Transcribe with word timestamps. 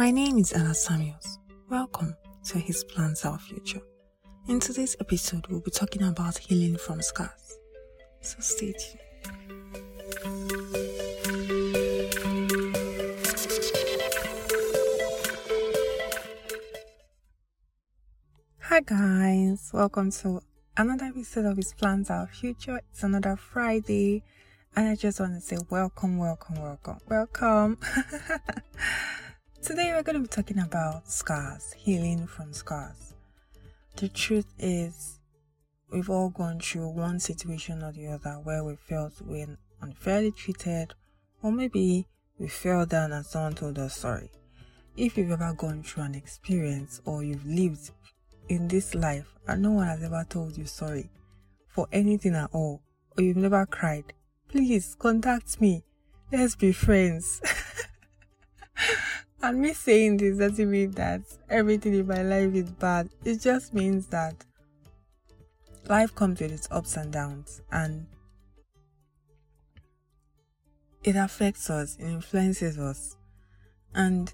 My 0.00 0.10
name 0.10 0.38
is 0.38 0.54
Ella 0.54 0.72
Samuels. 0.72 1.38
Welcome 1.68 2.16
to 2.46 2.58
His 2.58 2.84
Plans 2.84 3.22
Our 3.26 3.38
Future. 3.38 3.82
In 4.48 4.58
today's 4.58 4.96
episode, 4.98 5.46
we'll 5.48 5.60
be 5.60 5.70
talking 5.70 6.02
about 6.02 6.38
healing 6.38 6.78
from 6.78 7.02
scars. 7.02 7.58
So 8.22 8.38
stay 8.40 8.72
tuned. 8.72 8.98
Hi 18.60 18.80
guys, 18.80 19.70
welcome 19.74 20.10
to 20.12 20.40
another 20.78 21.04
episode 21.04 21.44
of 21.44 21.58
His 21.58 21.74
Plans 21.74 22.08
Our 22.08 22.26
Future. 22.26 22.80
It's 22.90 23.02
another 23.02 23.36
Friday, 23.36 24.22
and 24.74 24.88
I 24.88 24.96
just 24.96 25.20
want 25.20 25.34
to 25.34 25.42
say 25.42 25.58
welcome, 25.68 26.16
welcome, 26.16 26.56
welcome, 26.58 27.00
welcome. 27.06 27.76
We're 30.00 30.12
going 30.14 30.22
to 30.22 30.22
be 30.22 30.28
talking 30.28 30.60
about 30.60 31.10
scars, 31.10 31.74
healing 31.74 32.26
from 32.26 32.54
scars. 32.54 33.12
The 33.96 34.08
truth 34.08 34.46
is, 34.58 35.20
we've 35.92 36.08
all 36.08 36.30
gone 36.30 36.58
through 36.58 36.88
one 36.88 37.20
situation 37.20 37.82
or 37.82 37.92
the 37.92 38.06
other 38.06 38.40
where 38.42 38.64
we 38.64 38.76
felt 38.76 39.12
we're 39.20 39.58
unfairly 39.82 40.30
treated, 40.30 40.94
or 41.42 41.52
maybe 41.52 42.06
we 42.38 42.48
fell 42.48 42.86
down 42.86 43.12
and 43.12 43.26
someone 43.26 43.52
told 43.52 43.78
us 43.78 43.94
sorry. 43.94 44.30
If 44.96 45.18
you've 45.18 45.32
ever 45.32 45.52
gone 45.52 45.82
through 45.82 46.04
an 46.04 46.14
experience 46.14 47.02
or 47.04 47.22
you've 47.22 47.44
lived 47.44 47.90
in 48.48 48.68
this 48.68 48.94
life 48.94 49.34
and 49.48 49.60
no 49.60 49.72
one 49.72 49.86
has 49.86 50.02
ever 50.02 50.24
told 50.26 50.56
you 50.56 50.64
sorry 50.64 51.10
for 51.68 51.86
anything 51.92 52.36
at 52.36 52.48
all, 52.54 52.80
or 53.18 53.22
you've 53.22 53.36
never 53.36 53.66
cried, 53.66 54.14
please 54.48 54.96
contact 54.98 55.60
me. 55.60 55.84
Let's 56.32 56.56
be 56.56 56.72
friends. 56.72 57.42
and 59.42 59.60
me 59.60 59.72
saying 59.72 60.18
this 60.18 60.38
doesn't 60.38 60.70
mean 60.70 60.90
that 60.92 61.22
everything 61.48 61.94
in 61.94 62.06
my 62.06 62.22
life 62.22 62.54
is 62.54 62.70
bad. 62.70 63.08
It 63.24 63.40
just 63.40 63.72
means 63.72 64.06
that 64.08 64.34
life 65.88 66.14
comes 66.14 66.40
with 66.40 66.52
its 66.52 66.68
ups 66.70 66.96
and 66.96 67.12
downs 67.12 67.62
and 67.72 68.06
it 71.02 71.16
affects 71.16 71.70
us, 71.70 71.96
it 71.98 72.04
influences 72.04 72.78
us, 72.78 73.16
and 73.94 74.32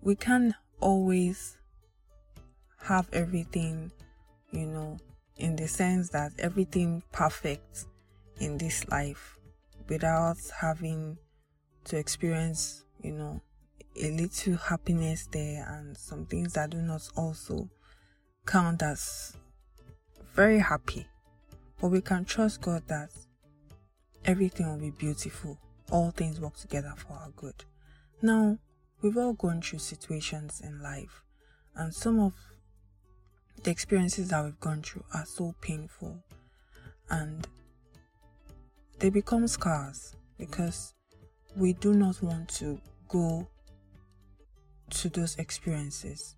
we 0.00 0.14
can't 0.14 0.54
always 0.78 1.58
have 2.84 3.08
everything, 3.12 3.90
you 4.52 4.66
know, 4.66 4.96
in 5.36 5.56
the 5.56 5.66
sense 5.66 6.10
that 6.10 6.32
everything 6.38 7.02
perfect 7.12 7.86
in 8.38 8.56
this 8.56 8.88
life 8.88 9.36
without 9.88 10.38
having 10.60 11.18
to 11.84 11.96
experience, 11.96 12.84
you 13.02 13.12
know, 13.12 13.40
a 13.96 14.10
little 14.10 14.56
happiness 14.56 15.28
there 15.30 15.66
and 15.68 15.96
some 15.96 16.26
things 16.26 16.54
that 16.54 16.70
do 16.70 16.78
not 16.78 17.08
also 17.16 17.68
count 18.46 18.82
as 18.82 19.36
very 20.34 20.58
happy. 20.58 21.06
But 21.80 21.88
we 21.88 22.00
can 22.00 22.24
trust 22.24 22.60
God 22.60 22.82
that 22.88 23.10
everything 24.24 24.68
will 24.68 24.78
be 24.78 24.90
beautiful. 24.90 25.58
All 25.90 26.10
things 26.10 26.40
work 26.40 26.56
together 26.56 26.92
for 26.96 27.14
our 27.14 27.30
good. 27.36 27.64
Now, 28.22 28.58
we've 29.02 29.16
all 29.16 29.32
gone 29.32 29.62
through 29.62 29.78
situations 29.80 30.60
in 30.62 30.82
life, 30.82 31.24
and 31.74 31.92
some 31.92 32.20
of 32.20 32.34
the 33.62 33.70
experiences 33.70 34.28
that 34.28 34.44
we've 34.44 34.60
gone 34.60 34.82
through 34.82 35.04
are 35.12 35.26
so 35.26 35.54
painful 35.60 36.22
and 37.10 37.46
they 38.98 39.10
become 39.10 39.46
scars 39.46 40.14
because 40.38 40.94
we 41.56 41.72
do 41.74 41.92
not 41.94 42.22
want 42.22 42.48
to 42.48 42.80
go 43.08 43.46
to 44.90 45.08
those 45.08 45.36
experiences. 45.36 46.36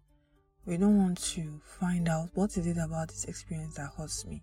We 0.65 0.77
don't 0.77 0.99
want 0.99 1.19
to 1.33 1.61
find 1.81 2.09
out 2.09 2.31
what 2.35 2.57
is 2.57 2.67
it 2.67 2.79
about 2.79 3.09
this 3.09 3.25
experience 3.25 3.75
that 3.77 3.93
hurts 3.97 4.25
me. 4.25 4.43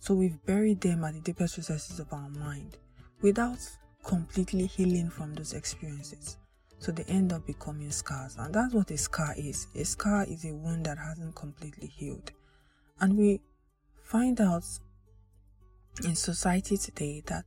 So 0.00 0.14
we've 0.14 0.44
buried 0.44 0.80
them 0.80 1.04
at 1.04 1.14
the 1.14 1.20
deepest 1.20 1.56
recesses 1.56 2.00
of 2.00 2.12
our 2.12 2.28
mind 2.28 2.78
without 3.20 3.58
completely 4.04 4.66
healing 4.66 5.08
from 5.10 5.34
those 5.34 5.52
experiences. 5.52 6.38
So 6.78 6.90
they 6.90 7.04
end 7.04 7.32
up 7.32 7.46
becoming 7.46 7.92
scars. 7.92 8.36
And 8.36 8.52
that's 8.52 8.74
what 8.74 8.90
a 8.90 8.98
scar 8.98 9.34
is. 9.38 9.68
A 9.76 9.84
scar 9.84 10.24
is 10.24 10.44
a 10.44 10.52
wound 10.52 10.86
that 10.86 10.98
hasn't 10.98 11.36
completely 11.36 11.86
healed. 11.86 12.32
And 13.00 13.16
we 13.16 13.40
find 14.02 14.40
out 14.40 14.64
in 16.02 16.16
society 16.16 16.76
today 16.76 17.22
that 17.26 17.44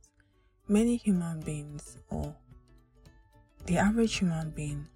many 0.68 0.96
human 0.96 1.40
beings, 1.40 1.98
or 2.08 2.34
the 3.66 3.76
average 3.76 4.16
human 4.16 4.50
being, 4.50 4.88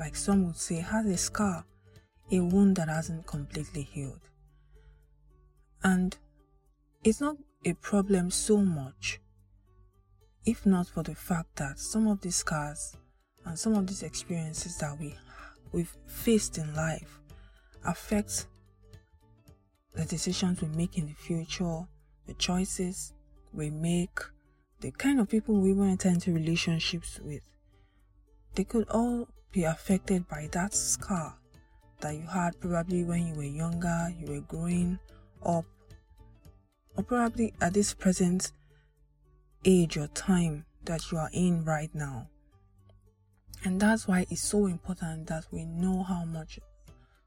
like 0.00 0.16
some 0.16 0.46
would 0.46 0.56
say, 0.56 0.76
has 0.76 1.06
a 1.06 1.16
scar, 1.16 1.64
a 2.32 2.40
wound 2.40 2.76
that 2.76 2.88
hasn't 2.88 3.26
completely 3.26 3.82
healed. 3.82 4.30
And 5.84 6.16
it's 7.04 7.20
not 7.20 7.36
a 7.66 7.74
problem 7.74 8.30
so 8.30 8.56
much 8.56 9.20
if 10.46 10.64
not 10.64 10.88
for 10.88 11.02
the 11.02 11.14
fact 11.14 11.56
that 11.56 11.78
some 11.78 12.08
of 12.08 12.22
these 12.22 12.36
scars 12.36 12.96
and 13.44 13.58
some 13.58 13.74
of 13.74 13.86
these 13.86 14.02
experiences 14.02 14.78
that 14.78 14.98
we 14.98 15.14
we've 15.72 15.94
faced 16.06 16.56
in 16.56 16.74
life 16.74 17.20
affect 17.84 18.46
the 19.94 20.04
decisions 20.06 20.62
we 20.62 20.68
make 20.68 20.96
in 20.96 21.06
the 21.06 21.14
future, 21.14 21.82
the 22.26 22.34
choices 22.34 23.12
we 23.52 23.68
make, 23.68 24.18
the 24.80 24.90
kind 24.92 25.20
of 25.20 25.28
people 25.28 25.60
we 25.60 25.74
want 25.74 26.00
to 26.00 26.08
enter 26.08 26.30
into 26.30 26.32
relationships 26.32 27.20
with. 27.22 27.42
They 28.54 28.64
could 28.64 28.88
all 28.88 29.28
be 29.52 29.64
affected 29.64 30.28
by 30.28 30.48
that 30.52 30.74
scar 30.74 31.36
that 32.00 32.14
you 32.14 32.26
had 32.26 32.58
probably 32.60 33.04
when 33.04 33.26
you 33.26 33.34
were 33.34 33.42
younger, 33.42 34.12
you 34.18 34.26
were 34.26 34.40
growing 34.40 34.98
up, 35.44 35.64
or 36.96 37.04
probably 37.04 37.52
at 37.60 37.74
this 37.74 37.92
present 37.92 38.52
age 39.64 39.96
or 39.96 40.06
time 40.08 40.64
that 40.84 41.10
you 41.10 41.18
are 41.18 41.30
in 41.32 41.64
right 41.64 41.94
now. 41.94 42.26
And 43.64 43.78
that's 43.78 44.08
why 44.08 44.26
it's 44.30 44.42
so 44.42 44.66
important 44.66 45.26
that 45.26 45.44
we 45.50 45.66
know 45.66 46.02
how 46.02 46.24
much 46.24 46.58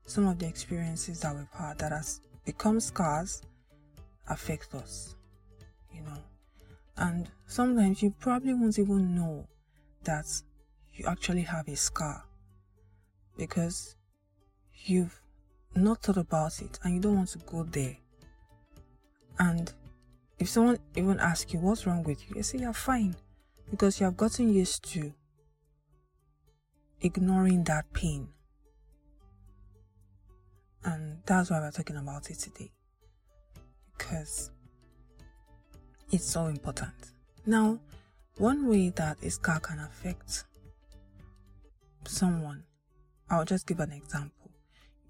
some 0.08 0.28
of 0.28 0.40
the 0.40 0.48
experiences 0.48 1.20
that 1.22 1.36
we've 1.36 1.46
had 1.54 1.78
that 1.78 1.92
has 1.92 2.22
become 2.46 2.80
scars 2.80 3.44
affect 4.28 4.74
us, 4.74 5.16
you 5.94 6.02
know. 6.02 6.18
And 6.98 7.30
sometimes 7.46 8.02
you 8.02 8.14
probably 8.20 8.54
won't 8.54 8.80
even 8.80 9.16
know 9.16 9.48
that 10.04 10.26
you 10.96 11.06
actually 11.08 11.42
have 11.42 11.68
a 11.68 11.76
scar 11.76 12.24
because 13.38 13.96
you've 14.86 15.20
not 15.76 16.02
thought 16.02 16.18
about 16.18 16.62
it 16.62 16.80
and 16.84 16.96
you 16.96 17.00
don't 17.02 17.16
want 17.16 17.30
to 17.30 17.40
go 17.40 17.64
there. 17.64 17.98
And 19.40 19.72
if 20.40 20.50
someone 20.50 20.80
even 20.96 21.20
asks 21.20 21.54
you 21.54 21.60
what's 21.60 21.88
wrong 21.88 22.04
with 22.04 22.30
you, 22.30 22.36
you 22.38 22.44
say 22.44 22.60
you're 22.60 22.74
fine 22.74 23.16
because 23.72 24.00
you 24.00 24.06
have 24.06 24.18
gotten 24.18 24.54
used 24.54 24.84
to 24.94 25.14
ignoring 27.02 27.64
that 27.66 27.92
pain. 27.94 28.30
And 30.84 31.20
that's 31.26 31.50
why 31.50 31.60
we're 31.60 31.72
talking 31.72 31.96
about 31.96 32.30
it 32.30 32.40
today. 32.40 32.72
Because 33.98 34.52
it's 36.12 36.26
so 36.26 36.48
important. 36.48 36.94
Now, 37.46 37.80
one 38.38 38.68
way 38.68 38.90
that 38.90 39.24
a 39.24 39.32
scar 39.32 39.60
can 39.60 39.80
affect 39.80 40.44
someone, 42.08 42.64
I'll 43.30 43.46
just 43.46 43.68
give 43.68 43.80
an 43.80 43.92
example. 43.92 44.52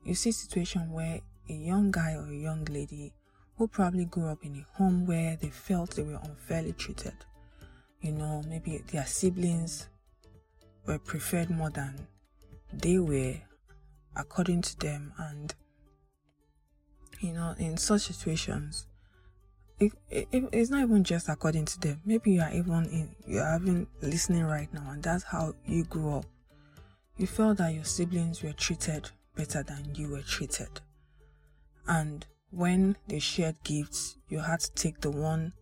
You 0.03 0.15
see 0.15 0.29
a 0.29 0.33
situation 0.33 0.91
where 0.91 1.19
a 1.49 1.53
young 1.53 1.91
guy 1.91 2.13
or 2.13 2.27
a 2.27 2.35
young 2.35 2.65
lady 2.65 3.13
who 3.57 3.67
probably 3.67 4.05
grew 4.05 4.27
up 4.27 4.43
in 4.43 4.55
a 4.55 4.77
home 4.77 5.05
where 5.05 5.35
they 5.35 5.49
felt 5.49 5.91
they 5.91 6.03
were 6.03 6.19
unfairly 6.23 6.73
treated. 6.73 7.13
You 8.01 8.11
know, 8.11 8.41
maybe 8.47 8.83
their 8.91 9.05
siblings 9.05 9.87
were 10.85 10.99
preferred 10.99 11.49
more 11.49 11.69
than 11.69 12.07
they 12.71 12.99
were 12.99 13.35
according 14.15 14.61
to 14.61 14.79
them 14.79 15.13
and 15.17 15.55
you 17.21 17.31
know 17.33 17.55
in 17.57 17.77
such 17.77 18.01
situations 18.01 18.85
it, 19.79 19.91
it, 20.09 20.27
it's 20.51 20.69
not 20.69 20.83
even 20.83 21.03
just 21.03 21.29
according 21.29 21.65
to 21.65 21.79
them 21.79 22.01
maybe 22.05 22.31
you 22.31 22.41
are 22.41 22.51
even 22.51 22.85
in 22.85 23.15
you 23.27 23.39
are 23.39 23.55
even 23.55 23.87
listening 24.01 24.43
right 24.43 24.71
now 24.73 24.91
and 24.91 25.01
that's 25.03 25.23
how 25.23 25.53
you 25.65 25.83
grew 25.85 26.17
up 26.17 26.25
you 27.17 27.27
felt 27.27 27.57
that 27.57 27.73
your 27.73 27.83
siblings 27.83 28.41
were 28.43 28.53
treated 28.53 29.09
better 29.35 29.63
than 29.63 29.93
you 29.95 30.09
were 30.09 30.21
treated 30.21 30.81
and 31.87 32.25
when 32.51 32.95
they 33.07 33.19
shared 33.19 33.55
gifts 33.63 34.17
you 34.29 34.39
had 34.39 34.59
to 34.59 34.71
take 34.73 35.01
the 35.01 35.11
one 35.11 35.53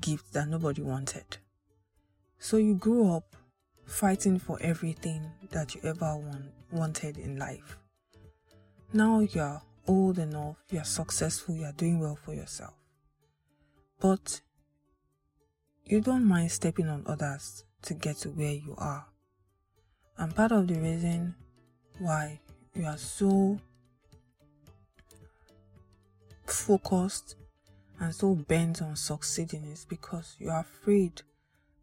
gift 0.00 0.32
that 0.32 0.48
nobody 0.48 0.82
wanted 0.82 1.38
so 2.38 2.56
you 2.56 2.74
grew 2.74 3.12
up 3.12 3.36
fighting 3.88 4.38
for 4.38 4.58
everything 4.60 5.32
that 5.50 5.74
you 5.74 5.80
ever 5.82 6.16
want, 6.16 6.44
wanted 6.70 7.16
in 7.16 7.38
life. 7.38 7.78
Now 8.92 9.20
you're 9.20 9.62
old 9.86 10.18
enough, 10.18 10.56
you're 10.70 10.84
successful, 10.84 11.56
you're 11.56 11.72
doing 11.72 11.98
well 11.98 12.16
for 12.16 12.34
yourself. 12.34 12.74
But 13.98 14.42
you 15.84 16.00
don't 16.00 16.24
mind 16.26 16.52
stepping 16.52 16.88
on 16.88 17.04
others 17.06 17.64
to 17.82 17.94
get 17.94 18.18
to 18.18 18.28
where 18.28 18.52
you 18.52 18.74
are. 18.78 19.06
And 20.18 20.34
part 20.34 20.50
of 20.50 20.66
the 20.66 20.74
reason 20.74 21.36
why 21.98 22.40
you 22.74 22.84
are 22.84 22.98
so 22.98 23.60
focused 26.44 27.36
and 28.00 28.12
so 28.12 28.34
bent 28.34 28.82
on 28.82 28.96
succeeding 28.96 29.64
is 29.64 29.84
because 29.84 30.34
you 30.40 30.50
are 30.50 30.60
afraid 30.60 31.22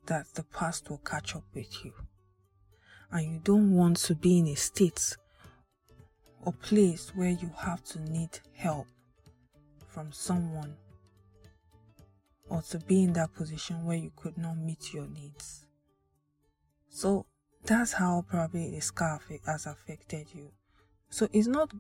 that 0.08 0.26
the 0.34 0.44
past 0.44 0.90
will 0.90 1.00
catch 1.00 1.36
up 1.36 1.44
with 1.54 1.86
you. 1.86 1.94
And 3.10 3.26
you 3.26 3.40
don't 3.42 3.74
want 3.74 3.98
to 3.98 4.16
be 4.16 4.40
in 4.40 4.48
a 4.48 4.56
state 4.56 5.16
or 6.42 6.52
place 6.52 7.14
where 7.16 7.30
you 7.30 7.52
have 7.58 7.84
to 7.86 8.02
need 8.02 8.40
help 8.54 8.88
from 9.88 10.12
someone 10.12 10.76
or 12.50 12.62
to 12.64 12.80
be 12.80 13.04
in 13.04 13.14
that 13.14 13.34
position 13.34 13.86
where 13.86 13.98
you 13.98 14.12
could 14.16 14.38
not 14.38 14.58
meet 14.58 14.94
your 14.94 15.08
needs. 15.08 15.66
So 16.90 17.26
that's 17.66 17.94
how 17.94 18.24
probably 18.30 18.72
the 18.72 18.82
scar 18.82 19.20
has 19.46 19.66
affected 19.66 20.28
you. 20.34 20.52
So 21.10 21.28
it's 21.34 21.48
not 21.48 21.72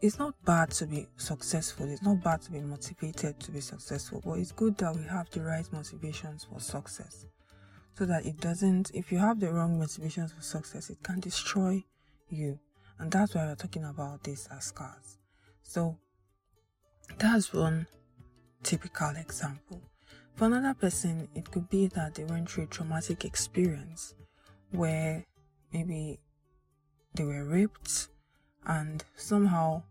it's 0.00 0.18
not 0.18 0.34
bad 0.44 0.70
to 0.72 0.86
be 0.86 1.06
successful. 1.16 1.86
It's 1.90 2.02
not 2.02 2.22
bad 2.22 2.42
to 2.42 2.52
be 2.52 2.60
motivated 2.60 3.40
to 3.40 3.50
be 3.50 3.60
successful, 3.60 4.22
but 4.24 4.38
it's 4.38 4.52
good 4.52 4.76
that 4.78 4.94
we 4.94 5.02
have 5.04 5.30
the 5.30 5.40
right 5.40 5.66
motivations 5.72 6.44
for 6.44 6.60
success. 6.60 7.26
So 7.94 8.04
that 8.04 8.26
it 8.26 8.38
doesn't, 8.38 8.90
if 8.92 9.10
you 9.10 9.18
have 9.18 9.40
the 9.40 9.50
wrong 9.50 9.78
motivations 9.78 10.32
for 10.32 10.42
success, 10.42 10.90
it 10.90 11.02
can 11.02 11.20
destroy 11.20 11.82
you. 12.28 12.58
And 12.98 13.10
that's 13.10 13.34
why 13.34 13.46
we're 13.46 13.54
talking 13.54 13.84
about 13.84 14.22
this 14.22 14.48
as 14.54 14.64
scars. 14.64 15.16
So 15.62 15.96
that's 17.16 17.54
one 17.54 17.86
typical 18.62 19.10
example. 19.16 19.80
For 20.34 20.44
another 20.44 20.74
person, 20.74 21.28
it 21.34 21.50
could 21.50 21.70
be 21.70 21.86
that 21.88 22.16
they 22.16 22.24
went 22.24 22.50
through 22.50 22.64
a 22.64 22.66
traumatic 22.66 23.24
experience 23.24 24.14
where 24.76 25.24
maybe 25.72 26.20
they 27.14 27.24
were 27.24 27.44
raped 27.44 28.08
and 28.66 29.04
somehow 29.16 29.82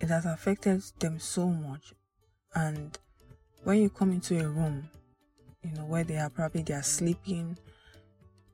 it 0.00 0.08
has 0.08 0.24
affected 0.26 0.82
them 0.98 1.18
so 1.18 1.48
much. 1.48 1.94
And 2.54 2.96
when 3.64 3.78
you 3.78 3.90
come 3.90 4.12
into 4.12 4.38
a 4.38 4.48
room 4.48 4.88
you 5.62 5.72
know 5.72 5.84
where 5.84 6.04
they 6.04 6.18
are 6.18 6.30
probably 6.30 6.62
they 6.62 6.74
are 6.74 6.82
sleeping 6.82 7.56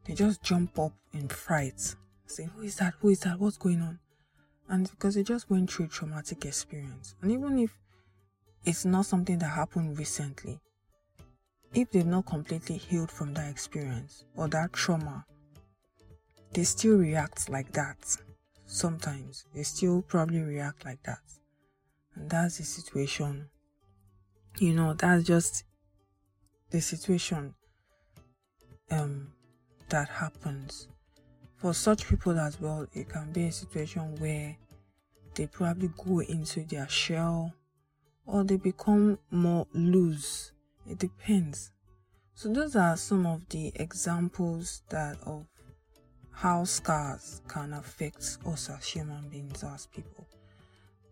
they 0.04 0.14
just 0.14 0.42
jump 0.42 0.78
up 0.78 0.92
in 1.12 1.28
fright 1.28 1.96
say 2.30 2.48
who 2.54 2.62
is 2.62 2.76
that? 2.76 2.94
Who 3.00 3.10
is 3.10 3.20
that? 3.20 3.38
What's 3.38 3.58
going 3.58 3.82
on? 3.82 3.98
And 4.68 4.88
because 4.90 5.16
they 5.16 5.22
just 5.22 5.50
went 5.50 5.70
through 5.70 5.86
a 5.86 5.88
traumatic 5.88 6.44
experience. 6.44 7.16
And 7.20 7.32
even 7.32 7.58
if 7.58 7.76
it's 8.64 8.84
not 8.84 9.06
something 9.06 9.38
that 9.38 9.48
happened 9.48 9.98
recently 9.98 10.60
if 11.74 11.90
they've 11.90 12.06
not 12.06 12.26
completely 12.26 12.76
healed 12.76 13.10
from 13.10 13.34
that 13.34 13.50
experience 13.50 14.24
or 14.36 14.48
that 14.48 14.72
trauma 14.72 15.24
they 16.52 16.64
still 16.64 16.96
react 16.98 17.48
like 17.48 17.72
that. 17.72 18.16
Sometimes 18.66 19.44
they 19.54 19.62
still 19.62 20.02
probably 20.02 20.40
react 20.40 20.84
like 20.84 21.02
that. 21.04 21.20
And 22.14 22.30
that's 22.30 22.58
the 22.58 22.64
situation. 22.64 23.48
You 24.58 24.74
know 24.74 24.94
that's 24.94 25.24
just 25.24 25.64
the 26.70 26.80
situation 26.80 27.54
um 28.90 29.32
that 29.88 30.08
happens. 30.08 30.88
For 31.56 31.74
such 31.74 32.08
people 32.08 32.38
as 32.38 32.60
well 32.60 32.86
it 32.92 33.08
can 33.08 33.32
be 33.32 33.46
a 33.46 33.52
situation 33.52 34.16
where 34.16 34.56
they 35.34 35.46
probably 35.46 35.88
go 36.04 36.20
into 36.20 36.64
their 36.64 36.88
shell 36.88 37.52
or 38.26 38.44
they 38.44 38.56
become 38.56 39.18
more 39.30 39.66
loose 39.72 40.52
it 40.90 40.98
depends 40.98 41.70
so 42.40 42.50
those 42.50 42.74
are 42.74 42.96
some 42.96 43.26
of 43.26 43.46
the 43.50 43.70
examples 43.74 44.82
that 44.88 45.18
of 45.26 45.44
how 46.32 46.64
scars 46.64 47.42
can 47.46 47.74
affect 47.74 48.38
us 48.46 48.70
as 48.70 48.86
human 48.86 49.28
beings, 49.28 49.62
as 49.62 49.86
people. 49.88 50.26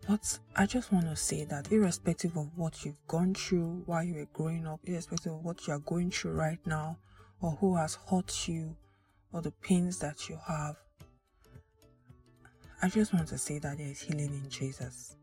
But 0.07 0.39
I 0.55 0.65
just 0.65 0.91
want 0.91 1.05
to 1.05 1.15
say 1.15 1.43
that, 1.43 1.71
irrespective 1.71 2.35
of 2.35 2.49
what 2.57 2.83
you've 2.83 3.05
gone 3.07 3.35
through 3.35 3.83
while 3.85 4.03
you 4.03 4.15
were 4.15 4.27
growing 4.33 4.65
up, 4.65 4.79
irrespective 4.85 5.33
of 5.33 5.45
what 5.45 5.67
you 5.67 5.73
are 5.73 5.79
going 5.79 6.09
through 6.09 6.31
right 6.31 6.57
now, 6.65 6.97
or 7.41 7.51
who 7.51 7.75
has 7.75 7.99
hurt 8.09 8.47
you, 8.47 8.75
or 9.31 9.43
the 9.43 9.51
pains 9.51 9.99
that 9.99 10.29
you 10.29 10.39
have, 10.47 10.77
I 12.81 12.89
just 12.89 13.13
want 13.13 13.27
to 13.27 13.37
say 13.37 13.59
that 13.59 13.77
there 13.77 13.85
is 13.85 14.01
healing 14.01 14.33
in 14.43 14.49
Jesus. 14.49 15.15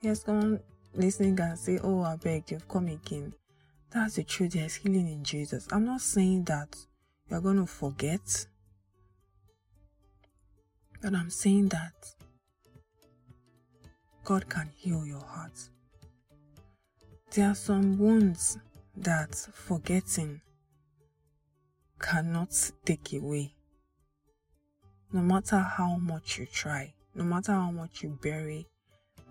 Yes, 0.00 0.24
come 0.24 0.38
on, 0.40 0.60
listening 0.94 1.38
and 1.40 1.58
say, 1.58 1.78
Oh, 1.82 2.00
I 2.00 2.16
beg, 2.16 2.50
you've 2.50 2.68
come 2.68 2.88
again. 2.88 3.34
That's 3.94 4.16
the 4.16 4.24
truth, 4.24 4.52
there's 4.52 4.76
healing 4.76 5.08
in 5.08 5.22
Jesus. 5.22 5.68
I'm 5.70 5.84
not 5.84 6.00
saying 6.00 6.44
that 6.44 6.76
you're 7.28 7.40
going 7.40 7.58
to 7.58 7.66
forget 7.66 8.46
but 11.02 11.14
I'm 11.14 11.30
saying 11.30 11.68
that 11.68 12.14
God 14.24 14.48
can 14.48 14.70
heal 14.76 15.04
your 15.04 15.20
heart. 15.20 15.68
There 17.32 17.48
are 17.48 17.56
some 17.56 17.98
wounds 17.98 18.56
that 18.96 19.34
forgetting 19.34 20.40
cannot 22.00 22.54
take 22.84 23.12
away. 23.14 23.52
No 25.12 25.22
matter 25.22 25.58
how 25.58 25.96
much 25.96 26.38
you 26.38 26.46
try, 26.46 26.94
no 27.16 27.24
matter 27.24 27.52
how 27.52 27.72
much 27.72 28.04
you 28.04 28.16
bury 28.22 28.68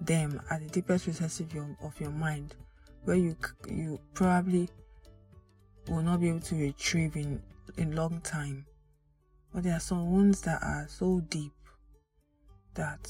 them 0.02 0.42
at 0.50 0.62
the 0.62 0.68
deepest 0.68 1.08
recesses 1.08 1.40
of 1.40 1.54
your, 1.54 1.78
of 1.82 2.00
your 2.02 2.12
mind, 2.12 2.54
where 3.04 3.16
you 3.16 3.36
you 3.68 4.00
probably 4.14 4.70
will 5.88 6.04
not 6.04 6.22
be 6.22 6.30
able 6.30 6.40
to 6.40 6.56
retrieve 6.56 7.16
in 7.16 7.42
a 7.78 7.86
long 7.86 8.22
time. 8.22 8.66
But 9.54 9.64
there 9.64 9.76
are 9.76 9.80
some 9.80 10.12
wounds 10.12 10.42
that 10.42 10.62
are 10.64 10.88
so 10.88 11.22
deep 11.30 11.52
that 12.74 13.10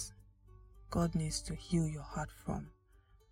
God 0.90 1.14
needs 1.14 1.42
to 1.44 1.56
heal 1.56 1.88
your 1.88 2.04
heart 2.04 2.30
from. 2.46 2.68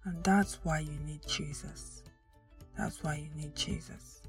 And 0.05 0.23
that's 0.23 0.59
why 0.63 0.79
you 0.79 0.97
need 1.05 1.21
Jesus. 1.27 2.03
That's 2.77 3.03
why 3.03 3.15
you 3.15 3.41
need 3.41 3.55
Jesus. 3.55 4.21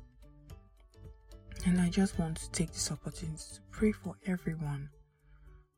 And 1.67 1.81
I 1.81 1.91
just 1.91 2.19
want 2.19 2.39
to 2.39 2.51
take 2.53 2.73
this 2.73 2.91
opportunity 2.91 3.43
to 3.55 3.61
pray 3.71 3.93
for 3.93 4.17
everyone 4.27 4.89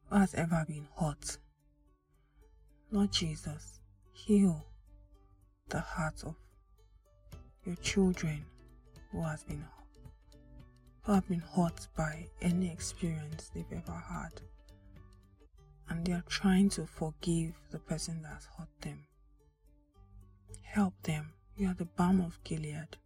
who 0.09 0.17
has 0.17 0.35
ever 0.35 0.65
been 0.69 0.87
hurt. 0.99 1.39
Lord 2.93 3.11
Jesus, 3.11 3.81
heal 4.13 4.65
the 5.69 5.81
hearts 5.81 6.23
of 6.23 6.37
your 7.65 7.77
children 7.77 8.45
who 9.11 9.23
has 9.23 9.43
been 9.45 9.65
who 11.03 11.13
have 11.13 11.29
been 11.29 11.43
hurt 11.57 11.89
by 11.97 12.27
any 12.41 12.71
experience 12.71 13.51
they've 13.55 13.65
ever 13.73 13.93
had 13.93 14.41
and 15.93 16.07
they 16.07 16.13
are 16.13 16.25
trying 16.29 16.71
to 16.71 16.87
forgive 16.87 17.53
the 17.71 17.79
person 17.79 18.23
that's 18.23 18.47
hurt 18.57 18.69
them. 18.81 19.05
Help 20.63 20.95
them. 21.03 21.33
You 21.57 21.69
are 21.69 21.75
the 21.75 21.85
balm 21.85 22.21
of 22.21 22.43
Gilead. 22.45 22.97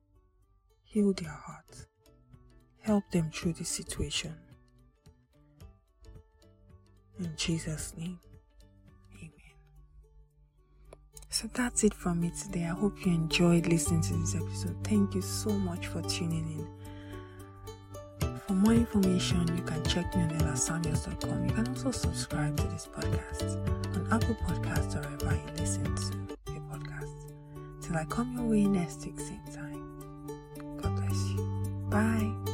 Heal 0.85 1.13
their 1.13 1.29
hearts. 1.29 1.87
Help 2.81 3.11
them 3.11 3.31
through 3.33 3.55
this 3.55 3.69
situation. 3.69 4.35
In 7.19 7.33
Jesus' 7.37 7.93
name, 7.97 8.21
So 11.37 11.51
that's 11.53 11.85
it 11.85 11.93
from 11.93 12.23
me 12.23 12.31
today. 12.31 12.65
I 12.65 12.69
hope 12.69 13.05
you 13.05 13.13
enjoyed 13.13 13.67
listening 13.67 14.01
to 14.05 14.15
this 14.15 14.35
episode. 14.35 14.75
Thank 14.83 15.15
you 15.15 15.21
so 15.21 15.51
much 15.51 15.87
for 15.89 16.01
tuning 16.01 16.67
in. 18.21 18.39
For 18.47 18.55
more 18.55 18.73
information, 18.73 19.47
you 19.55 19.63
can 19.63 19.85
check 19.85 20.17
me 20.17 20.23
on 20.23 20.31
elasamuels.com. 20.31 21.45
You 21.45 21.53
can 21.53 21.69
also 21.69 21.91
subscribe 21.91 22.57
to 22.57 22.63
this 22.69 22.89
podcast 22.91 23.55
on 23.97 24.07
Apple 24.11 24.35
Podcasts 24.47 24.97
or 24.97 25.07
wherever 25.11 25.37
you 25.37 25.53
listen 25.59 25.85
to 25.95 26.53
your 26.55 26.63
podcast. 26.73 27.35
Till 27.83 27.97
I 27.99 28.07
come 28.07 28.33
your 28.33 28.47
way 28.47 28.65
next 28.65 29.05
week, 29.05 29.21
same 29.21 29.43
time. 29.55 29.85
God 30.81 30.97
bless 30.97 31.29
you. 31.33 31.37
Bye. 31.91 32.46